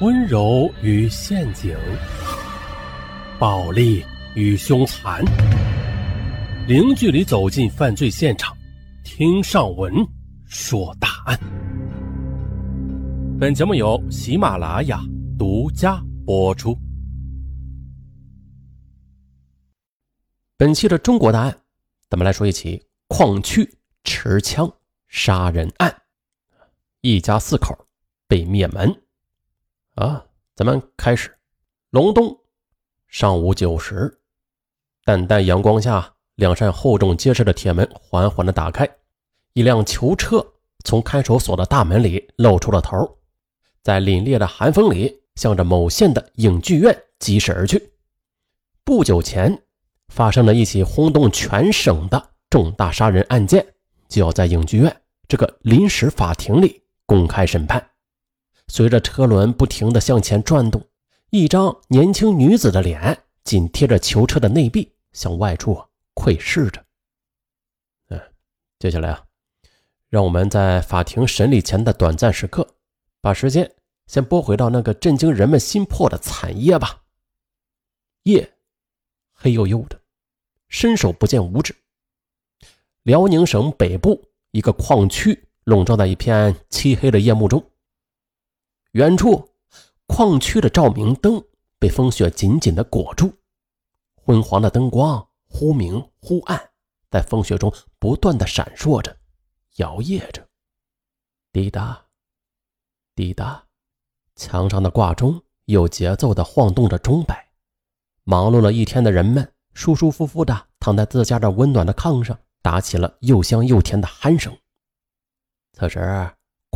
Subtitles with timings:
[0.00, 1.76] 温柔与陷阱，
[3.38, 4.02] 暴力
[4.34, 5.22] 与凶残，
[6.66, 8.56] 零距离走进犯罪现场，
[9.04, 9.92] 听上文
[10.46, 11.38] 说大案。
[13.38, 15.02] 本节目由喜马拉雅
[15.38, 16.74] 独家播出。
[20.56, 21.54] 本期的中国大案，
[22.08, 23.70] 咱们来说一起矿区
[24.04, 24.66] 持枪
[25.08, 25.94] 杀人案，
[27.02, 27.76] 一家四口
[28.26, 28.90] 被灭门。
[29.96, 30.24] 啊，
[30.54, 31.34] 咱们开始。
[31.90, 32.38] 隆冬，
[33.08, 34.20] 上午九时，
[35.04, 38.88] 淡淡阳光下，两扇厚重结实的铁门缓缓的打开，
[39.54, 40.46] 一辆囚车
[40.84, 43.18] 从看守所的大门里露出了头，
[43.82, 47.92] 在凛冽的寒风里，向着某县的影剧院疾驶而去。
[48.84, 49.60] 不久前，
[50.08, 53.66] 发生了一起轰动全省的重大杀人案件，
[54.08, 54.96] 就要在影剧院
[55.26, 57.89] 这个临时法庭里公开审判。
[58.72, 60.80] 随着车轮不停地向前转动，
[61.30, 65.82] 一张年轻女子的脸紧贴着囚车的内壁，向外处
[66.14, 66.80] 窥视着。
[68.10, 68.20] 嗯，
[68.78, 69.24] 接下来啊，
[70.08, 72.64] 让我们在法庭审理前的短暂时刻，
[73.20, 73.68] 把时间
[74.06, 77.02] 先拨回到那个震惊人们心魄的惨夜吧。
[78.22, 78.52] 夜，
[79.32, 80.00] 黑黝黝的，
[80.68, 81.74] 伸手不见五指。
[83.02, 87.60] 辽宁省北部一个矿区笼罩在一片漆黑的夜幕中。
[88.92, 89.48] 远处，
[90.06, 91.40] 矿区的照明灯
[91.78, 93.32] 被风雪紧紧地裹住，
[94.16, 96.60] 昏黄的灯光忽明忽暗，
[97.08, 99.16] 在风雪中不断地闪烁着，
[99.76, 100.44] 摇曳着。
[101.52, 102.04] 滴答，
[103.14, 103.64] 滴答，
[104.34, 107.48] 墙上的挂钟有节奏地晃动着钟摆。
[108.24, 114.52] 忙碌了一天的人们，舒舒服服地躺在自家的温暖的炕上，打起了又香又甜的鼾声。
[115.74, 116.28] 此时。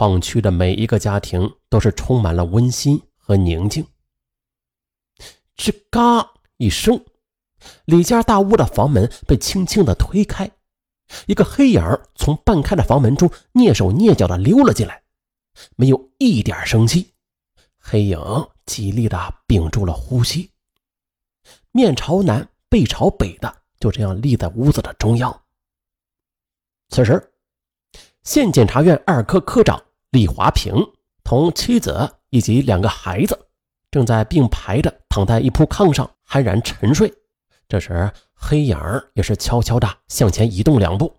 [0.00, 3.86] 矿区的每一个家庭都是充满了温馨和宁静。
[5.58, 7.04] 吱嘎一声，
[7.84, 10.50] 李家大屋的房门被轻轻的推开，
[11.26, 11.82] 一个黑影
[12.14, 15.02] 从半开的房门中蹑手蹑脚的溜了进来，
[15.76, 17.12] 没有一点生气。
[17.78, 18.18] 黑影
[18.64, 20.50] 极力的屏住了呼吸，
[21.72, 25.42] 面朝南，背朝北的，就这样立在屋子的中央。
[26.88, 27.22] 此时。
[28.22, 30.74] 县检察院二科科长李华平
[31.22, 33.38] 同妻子以及两个孩子
[33.90, 37.12] 正在并排着躺在一铺炕上酣然沉睡。
[37.68, 38.76] 这时，黑影
[39.14, 41.14] 也是悄悄地向前移动两步，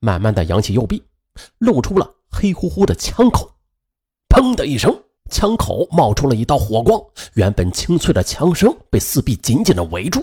[0.00, 1.02] 慢慢地扬起右臂，
[1.56, 3.50] 露出了黑乎乎的枪口。
[4.28, 4.94] 砰的一声，
[5.30, 7.00] 枪口冒出了一道火光。
[7.32, 10.22] 原本清脆的枪声被四壁紧紧地围住。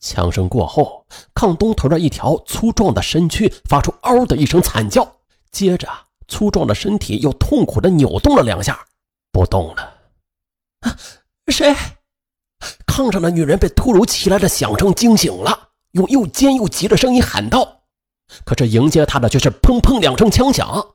[0.00, 5.08] 枪声过后，炕东头的一条粗壮的身躯发出“嗷”的一声惨叫。
[5.52, 5.88] 接着，
[6.32, 8.86] 粗壮的身体又痛苦的扭动了两下，
[9.30, 9.82] 不动了。
[10.80, 10.96] 啊，
[11.48, 11.74] 谁？
[12.86, 17.82] 炕上的女人被突如其来的响声惊醒了，用又尖又急的声音喊道
[18.46, 20.94] ：“可是迎接她的却是砰砰两声枪响。”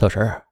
[0.00, 0.42] 此时，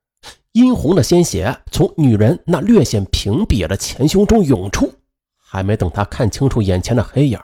[0.53, 4.93] 殷红的鲜血从女人那略显平瘪的前胸中涌出，
[5.39, 7.41] 还没等她看清楚眼前的黑影，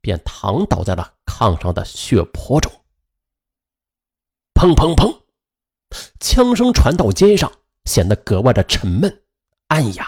[0.00, 2.72] 便躺倒在了炕上的血泊中。
[4.54, 5.25] 砰砰砰！
[6.20, 7.50] 枪声传到街上，
[7.84, 9.22] 显得格外的沉闷
[9.68, 10.06] 暗哑。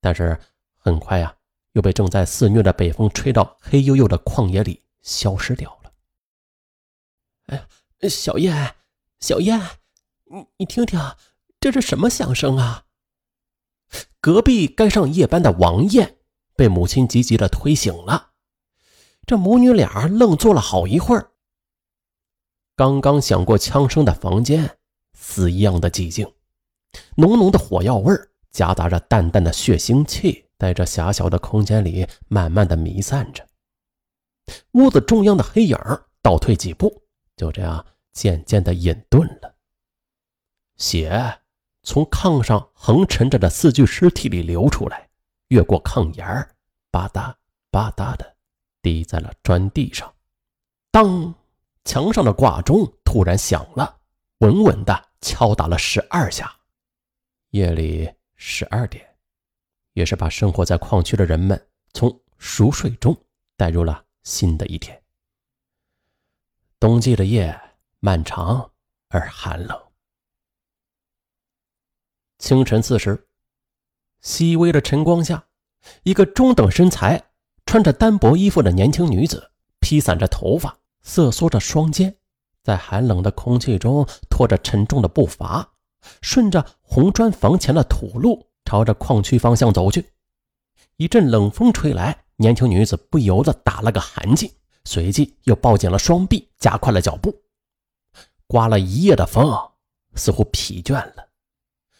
[0.00, 0.38] 但是
[0.76, 1.34] 很快呀，
[1.72, 5.92] 又被正在肆虐的北风吹到黑黝黝的旷野里消失掉了。
[7.46, 7.66] 哎呀，
[8.08, 8.74] 小燕，
[9.20, 9.60] 小燕，
[10.24, 11.00] 你你听听，
[11.60, 12.84] 这是什么响声啊？
[14.20, 16.18] 隔壁该上夜班的王艳
[16.54, 18.30] 被母亲急急的推醒了。
[19.26, 21.31] 这母女俩愣坐了好一会儿。
[22.82, 24.76] 刚刚响过枪声的房间，
[25.16, 26.26] 死一样的寂静，
[27.14, 28.12] 浓浓的火药味
[28.50, 33.46] 夹杂着淡淡的血腥气，在这狭小的空间里慢慢的弥散着。
[34.72, 35.78] 屋子中央的黑影
[36.22, 37.04] 倒退几步，
[37.36, 39.54] 就这样渐渐的隐遁了。
[40.76, 41.38] 血
[41.84, 45.08] 从炕上横陈着的四具尸体里流出来，
[45.50, 46.26] 越过炕沿
[46.90, 47.32] 吧嗒
[47.70, 48.34] 吧嗒的
[48.82, 50.12] 滴在了砖地上。
[50.90, 51.32] 当。
[51.84, 54.00] 墙上的挂钟突然响了，
[54.38, 56.54] 稳稳地敲打了十二下。
[57.50, 59.04] 夜里十二点，
[59.92, 63.14] 也是把生活在矿区的人们从熟睡中
[63.56, 65.00] 带入了新的一天。
[66.80, 67.60] 冬季的夜
[68.00, 68.72] 漫长
[69.08, 69.80] 而寒冷。
[72.38, 73.28] 清晨四时，
[74.20, 75.46] 细微的晨光下，
[76.04, 77.30] 一个中等身材、
[77.66, 80.78] 穿着单薄衣服的年轻女子，披散着头发。
[81.02, 82.16] 瑟缩着双肩，
[82.62, 85.68] 在寒冷的空气中拖着沉重的步伐，
[86.20, 90.12] 顺着红砖房前的土路朝着矿区方向走去。
[90.96, 94.50] 一阵冷风吹来，年轻女子不由得打了个寒噤，
[94.84, 97.34] 随即又抱紧了双臂，加快了脚步。
[98.46, 99.50] 刮了一夜的风，
[100.14, 101.26] 似乎疲倦了，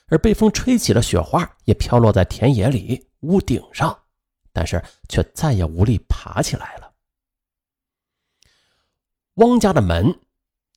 [0.06, 3.99] 而被风吹起的雪花也飘落在田野里、屋顶上，
[4.52, 6.92] 但是却再也无力爬起来了。
[9.37, 10.14] 汪家的门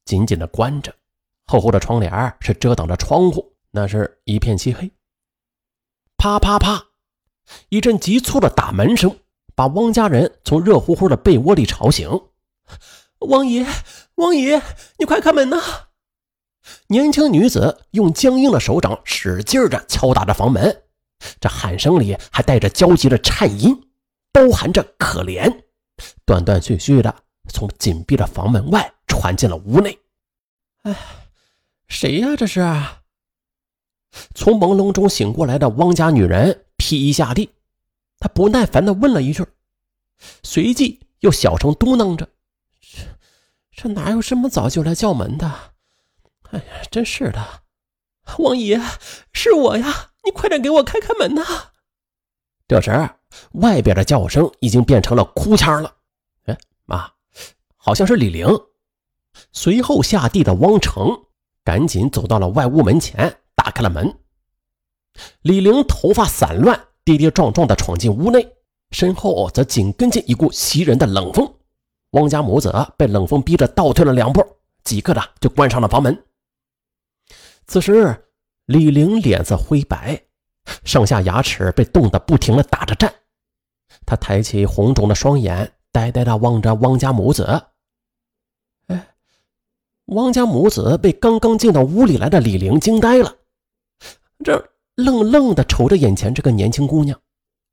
[0.05, 0.93] 紧紧的关着，
[1.45, 4.89] 厚厚的窗帘是遮挡着窗户，那是一片漆黑。
[6.15, 6.85] 啪啪啪，
[7.67, 9.19] 一阵急促的打门声
[9.55, 12.09] 把汪家人从热乎乎的被窝里吵醒。
[13.19, 13.65] 汪爷，
[14.15, 14.61] 汪爷，
[14.97, 15.61] 你快开门呐！
[16.87, 20.83] 年轻女子用僵硬的手掌使劲的敲打着房门，
[21.41, 23.89] 这喊声里还带着焦急的颤音，
[24.31, 25.63] 包含着可怜，
[26.25, 27.13] 断断续续的
[27.47, 29.97] 从紧闭的房门外传进了屋内。
[30.83, 30.95] 哎，
[31.87, 32.35] 谁呀？
[32.35, 32.61] 这是？
[34.33, 37.49] 从朦胧中醒过来的汪家女人披衣下地，
[38.19, 39.45] 她不耐烦的问了一句，
[40.43, 42.29] 随即又小声嘟囔着。
[42.79, 43.03] 这
[43.71, 45.51] 这哪有这么早就来叫门的？
[46.51, 47.63] 哎呀，真是的！
[48.37, 48.81] 王爷，
[49.33, 51.43] 是我呀，你快点给我开开门呐！
[52.67, 53.09] 这时，
[53.53, 55.94] 外边的叫声已经变成了哭腔了。
[57.85, 58.47] 好像是李玲。
[59.51, 61.07] 随后下地的汪成
[61.63, 64.11] 赶紧走到了外屋门前，打开了门。
[65.43, 68.43] 李玲头发散乱，跌跌撞撞地闯进屋内，
[68.89, 71.47] 身后则紧跟进一股袭人的冷风。
[72.13, 74.43] 汪家母子被冷风逼着倒退了两步，
[74.83, 76.17] 即刻的就关上了房门。
[77.67, 78.19] 此时，
[78.65, 80.19] 李玲脸色灰白，
[80.83, 83.13] 上下牙齿被冻得不停的打着颤。
[84.07, 87.61] 她抬起红肿的双眼，呆呆的望着汪家母子。
[90.05, 93.35] 汪家母子被刚刚进到屋里来的李玲惊呆了，
[94.43, 97.19] 这愣愣的瞅着眼前这个年轻姑娘，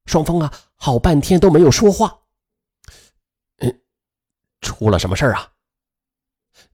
[0.06, 2.20] 双方啊好半天都没有说话。
[3.58, 3.80] 嗯
[4.60, 5.52] 出了什么事啊？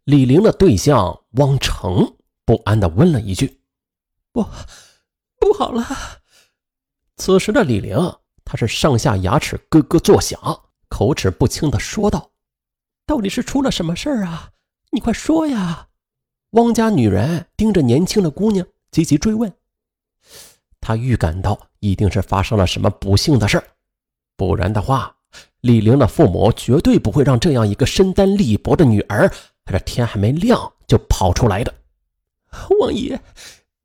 [0.05, 3.61] 李玲的对象汪成不安的问了一句
[4.33, 4.43] ：“不，
[5.41, 5.85] 不好了！”
[7.17, 7.97] 此时的李玲，
[8.45, 10.41] 她是上下牙齿咯咯作响，
[10.89, 12.31] 口齿不清的说道
[13.05, 14.53] ：“到底是出了什么事啊？
[14.99, 15.87] 你快说呀！”
[16.59, 19.53] 汪家女人盯着年轻的姑娘，急急追问。
[20.81, 23.63] 她预感到一定是发生了什么不幸的事
[24.37, 25.15] 不然的话。
[25.61, 29.33] 李玲的父母绝对不会让这样一个身单力薄的女儿，
[29.65, 31.73] 这天还没亮就跑出来的。
[32.81, 33.21] 王爷，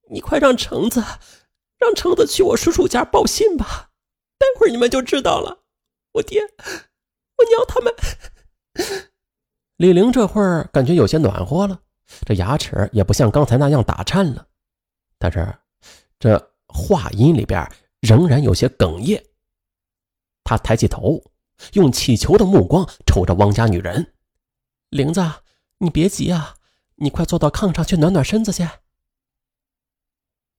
[0.10, 1.00] 你快让橙子，
[1.78, 3.92] 让橙子去我叔叔家报信吧。
[4.40, 5.60] 待会儿你们就知道了。
[6.14, 7.94] 我爹，我娘他们。
[9.84, 11.78] 李玲这会儿感觉有些暖和了，
[12.26, 14.48] 这牙齿也不像刚才那样打颤了，
[15.20, 15.54] 但是
[16.18, 17.70] 这话音里边
[18.00, 19.22] 仍然有些哽咽。
[20.46, 21.22] 她抬起头。
[21.74, 24.14] 用乞求的目光瞅着汪家女人，
[24.90, 25.22] 玲子，
[25.78, 26.56] 你别急啊，
[26.96, 28.68] 你快坐到炕上去暖暖身子去。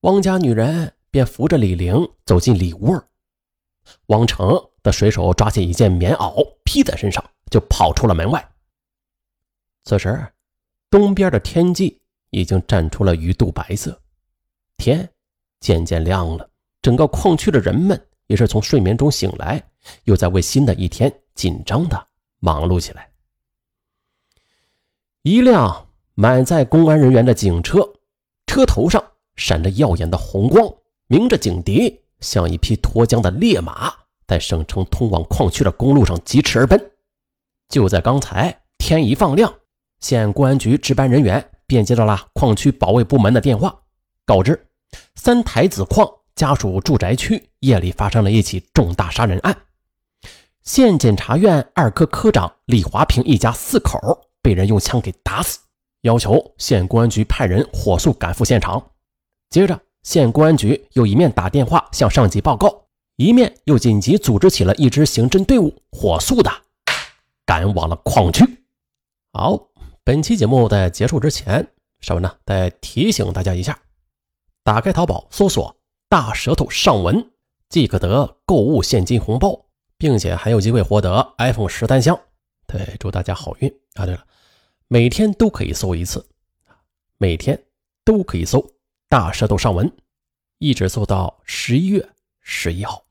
[0.00, 2.98] 汪家女人便扶着李玲走进里屋，
[4.06, 4.48] 汪成
[4.82, 8.50] 的随手抓起一件棉袄披在身上，就跑出了门外。
[9.84, 10.26] 此时，
[10.90, 12.00] 东边的天际
[12.30, 14.00] 已经绽出了鱼肚白色，
[14.76, 15.08] 天
[15.60, 16.48] 渐渐亮了，
[16.80, 19.62] 整个矿区的人们也是从睡眠中醒来。
[20.04, 22.06] 又在为新的一天紧张的
[22.38, 23.10] 忙碌起来。
[25.20, 27.86] 一辆满载公安人员的警车，
[28.46, 29.04] 车头上
[29.36, 30.66] 闪着耀眼的红光，
[31.06, 33.92] 鸣着警笛，像一匹脱缰的烈马，
[34.26, 36.92] 在省城通往矿区的公路上疾驰而奔。
[37.68, 39.52] 就在刚才，天一放亮，
[40.04, 43.74] 县公安局值班人员便接到了矿区保卫部门的电话，
[44.26, 44.66] 告知
[45.14, 49.56] 三台子矿家属住宅区夜里发生了一起重大杀人案。
[50.62, 53.98] 县检察院二科科长李华平一家四口
[54.42, 55.58] 被人用枪给打死，
[56.02, 58.90] 要求县公安局派人火速赶赴现场。
[59.48, 66.52] 接着，县公安局又一面打电话向上级报告，一面又紧急组织起了一支刑侦队伍，火速的
[67.46, 68.44] 赶往了矿区。
[69.32, 69.70] 好，
[70.06, 71.66] 本期节目在结束之前，
[72.00, 73.78] 稍微呢再提醒大家一下：
[74.62, 75.74] 打开淘宝搜索
[76.10, 77.30] “大舌头上文”，
[77.70, 79.64] 即可得购物现金红包。
[79.96, 82.18] 并且还有机会获得 iPhone 十三香，
[82.66, 84.04] 对，祝大家好运啊！
[84.04, 84.26] 对了，
[84.88, 86.28] 每天都可以搜一次，
[87.16, 87.58] 每天
[88.04, 88.62] 都可以搜
[89.08, 89.90] 大舌头上文，
[90.58, 92.06] 一直搜到十一月
[92.40, 93.02] 十一号。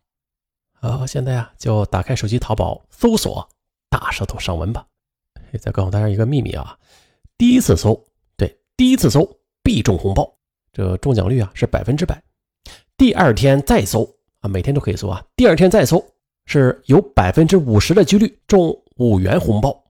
[0.73, 3.49] 好，现在啊，就打开手机淘宝搜索
[3.89, 4.85] 大舌头上文吧。
[5.57, 6.77] 再告诉大家一个秘密啊，
[7.37, 8.01] 第一次搜，
[8.37, 9.27] 对，第一次搜
[9.61, 10.31] 必中红包，
[10.71, 12.21] 这中奖率啊是百分之百。
[12.97, 14.07] 第二天再搜
[14.39, 15.23] 啊，每天都可以搜啊。
[15.35, 16.03] 第二天再搜
[16.45, 19.83] 是有百分之五十的几率中五元红包，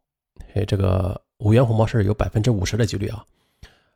[0.54, 3.24] 哎，这个五元红包是有百分之五十的几率啊。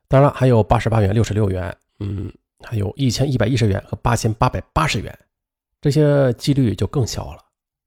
[0.08, 2.32] 当然还有八十八元、六十六元，嗯，
[2.64, 5.18] 还有一千一百一十元和八千八百八十元，
[5.82, 7.44] 这些几率就更小了。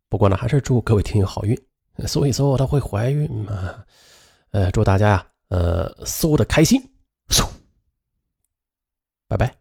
[0.09, 1.59] 不过呢，还是祝各位听友好运，
[2.07, 3.85] 搜一搜她会怀孕嘛？
[4.51, 6.83] 呃，祝大家呀，呃，搜的开心，
[7.29, 7.45] 搜，
[9.29, 9.55] 拜拜。